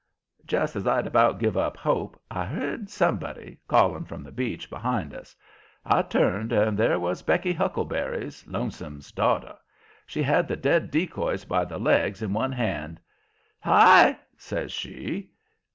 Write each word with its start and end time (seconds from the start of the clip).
Just 0.47 0.75
as 0.75 0.87
I'd 0.87 1.05
about 1.05 1.37
give 1.37 1.55
up 1.55 1.77
hope, 1.77 2.19
I 2.31 2.43
heard 2.45 2.89
somebody 2.89 3.59
calling 3.67 4.03
from 4.03 4.23
the 4.23 4.31
beach 4.31 4.67
behind 4.67 5.13
us. 5.13 5.35
I 5.85 6.01
turned, 6.01 6.51
and 6.51 6.75
there 6.75 6.99
was 6.99 7.21
Becky 7.21 7.53
Huckleberries, 7.53 8.43
Lonesome's 8.47 9.11
daughter. 9.11 9.55
She 10.07 10.23
had 10.23 10.47
the 10.47 10.57
dead 10.57 10.89
decoys 10.89 11.45
by 11.45 11.65
the 11.65 11.77
legs 11.77 12.23
in 12.23 12.33
one 12.33 12.51
hand. 12.53 12.99
"Hi!" 13.59 14.17
says 14.37 14.71
she. 14.71 15.29